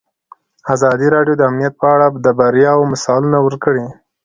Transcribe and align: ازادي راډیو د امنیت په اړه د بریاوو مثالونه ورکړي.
ازادي 0.73 1.07
راډیو 1.15 1.35
د 1.37 1.41
امنیت 1.49 1.73
په 1.81 1.85
اړه 1.93 2.05
د 2.25 2.27
بریاوو 2.39 2.89
مثالونه 2.93 3.37
ورکړي. 3.41 3.85